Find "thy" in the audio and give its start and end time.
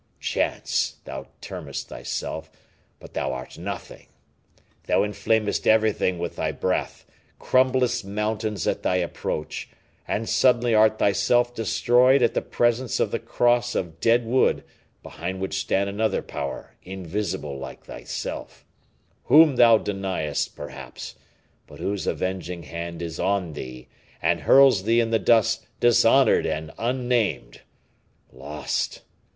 6.37-6.51, 8.81-8.95